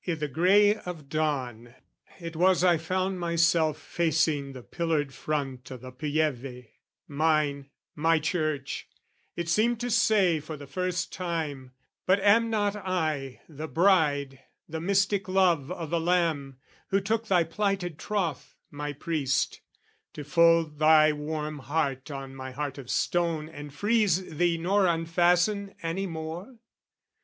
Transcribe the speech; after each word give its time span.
I' 0.07 0.15
the 0.15 0.27
grey 0.27 0.73
of 0.77 1.09
dawn 1.09 1.75
it 2.19 2.35
was 2.35 2.63
I 2.63 2.77
found 2.77 3.19
myself 3.19 3.77
Facing 3.77 4.53
the 4.53 4.63
pillared 4.63 5.13
front 5.13 5.71
o' 5.71 5.77
the 5.77 5.91
Pieve 5.91 6.65
mine, 7.07 7.69
My 7.93 8.17
church: 8.17 8.87
it 9.35 9.47
seemed 9.47 9.79
to 9.81 9.91
say 9.91 10.39
for 10.39 10.57
the 10.57 10.65
first 10.65 11.13
time 11.13 11.73
"But 12.07 12.19
am 12.21 12.49
not 12.49 12.75
I 12.75 13.41
the 13.47 13.67
Bride, 13.67 14.39
the 14.67 14.81
mystic 14.81 15.27
love 15.27 15.69
"O' 15.71 15.85
the 15.85 16.01
Lamb, 16.01 16.57
who 16.87 16.99
took 16.99 17.27
thy 17.27 17.43
plighted 17.43 17.99
troth, 17.99 18.55
my 18.71 18.93
priest, 18.93 19.61
"To 20.13 20.23
fold 20.23 20.79
thy 20.79 21.11
warm 21.13 21.59
heart 21.59 22.09
on 22.09 22.33
my 22.33 22.49
heart 22.53 22.79
of 22.79 22.89
stone 22.89 23.47
"And 23.49 23.71
freeze 23.71 24.35
thee 24.37 24.57
nor 24.57 24.87
unfasten 24.87 25.75
any 25.83 26.07
more? 26.07 26.57